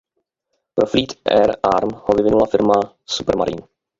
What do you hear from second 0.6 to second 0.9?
Pro